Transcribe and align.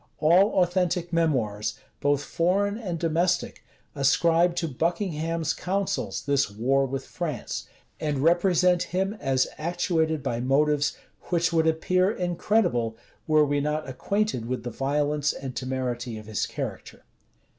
All 0.17 0.63
authentic 0.63 1.13
memoirs, 1.13 1.77
both 1.99 2.23
foreign 2.23 2.75
and 2.75 2.97
domestic, 2.97 3.63
ascribe 3.93 4.55
to 4.55 4.67
Buckingham's 4.67 5.53
counsels 5.53 6.23
this 6.25 6.49
war 6.49 6.87
with 6.87 7.05
France, 7.05 7.67
and 7.99 8.17
represent 8.17 8.81
him 8.81 9.13
as 9.19 9.45
actuated 9.59 10.23
by 10.23 10.39
motives 10.39 10.97
which 11.25 11.53
would 11.53 11.67
appear 11.67 12.09
incredible, 12.09 12.97
were 13.27 13.45
we 13.45 13.61
not 13.61 13.87
acquainted 13.87 14.47
with 14.47 14.63
the 14.63 14.71
violence 14.71 15.33
and 15.33 15.55
temerity 15.55 16.17
of 16.17 16.25
his 16.25 16.47
character. 16.47 17.03